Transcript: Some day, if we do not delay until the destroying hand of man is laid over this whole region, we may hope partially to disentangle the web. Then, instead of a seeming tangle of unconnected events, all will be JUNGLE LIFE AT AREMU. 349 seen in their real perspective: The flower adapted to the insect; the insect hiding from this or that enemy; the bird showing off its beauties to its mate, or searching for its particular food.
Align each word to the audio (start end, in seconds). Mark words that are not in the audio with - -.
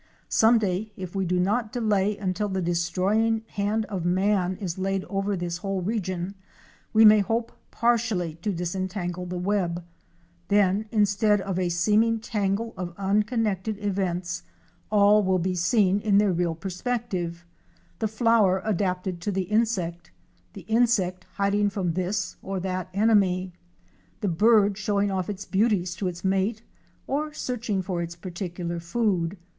Some 0.29 0.57
day, 0.57 0.91
if 0.97 1.13
we 1.15 1.25
do 1.25 1.39
not 1.39 1.71
delay 1.71 2.17
until 2.17 2.49
the 2.49 2.59
destroying 2.59 3.43
hand 3.49 3.85
of 3.85 4.03
man 4.03 4.57
is 4.59 4.79
laid 4.79 5.03
over 5.05 5.37
this 5.37 5.57
whole 5.57 5.83
region, 5.83 6.33
we 6.91 7.05
may 7.05 7.19
hope 7.19 7.51
partially 7.69 8.33
to 8.41 8.51
disentangle 8.51 9.27
the 9.27 9.37
web. 9.37 9.83
Then, 10.47 10.87
instead 10.91 11.39
of 11.39 11.59
a 11.59 11.69
seeming 11.69 12.19
tangle 12.19 12.73
of 12.77 12.95
unconnected 12.97 13.77
events, 13.77 14.41
all 14.89 15.21
will 15.23 15.37
be 15.37 15.51
JUNGLE 15.53 15.57
LIFE 15.57 15.63
AT 15.63 15.69
AREMU. 15.69 16.01
349 16.01 16.01
seen 16.01 16.09
in 16.09 16.17
their 16.17 16.33
real 16.33 16.55
perspective: 16.55 17.45
The 17.99 18.07
flower 18.07 18.59
adapted 18.65 19.21
to 19.21 19.31
the 19.31 19.43
insect; 19.43 20.09
the 20.53 20.61
insect 20.61 21.25
hiding 21.35 21.69
from 21.69 21.93
this 21.93 22.37
or 22.41 22.59
that 22.59 22.89
enemy; 22.95 23.53
the 24.21 24.29
bird 24.29 24.79
showing 24.79 25.11
off 25.11 25.29
its 25.29 25.45
beauties 25.45 25.93
to 25.97 26.07
its 26.07 26.23
mate, 26.25 26.63
or 27.05 27.33
searching 27.33 27.83
for 27.83 28.01
its 28.01 28.15
particular 28.15 28.79
food. 28.79 29.37